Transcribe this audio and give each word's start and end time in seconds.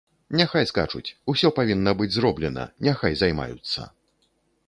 Няхай 0.39 0.63
скачуць, 0.69 1.09
усё 1.33 1.51
павінна 1.59 1.93
быць 2.01 2.09
зроблена, 2.17 2.63
няхай 2.87 3.13
займаюцца. 3.23 3.89